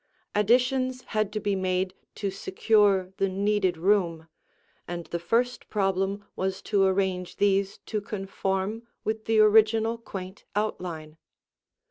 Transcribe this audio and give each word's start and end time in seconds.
Additions 0.33 1.01
had 1.13 1.31
to 1.31 1.39
be 1.39 1.55
made 1.55 1.93
to 2.15 2.31
secure 2.31 3.13
the 3.17 3.29
needed 3.29 3.77
room, 3.77 4.27
and 4.87 5.05
the 5.05 5.19
first 5.19 5.69
problem 5.69 6.25
was 6.35 6.63
to 6.63 6.83
arrange 6.83 7.37
these 7.37 7.77
to 7.85 8.01
conform 8.01 8.81
with 9.03 9.25
the 9.25 9.39
original 9.39 9.99
quaint 9.99 10.43
outline. 10.55 11.17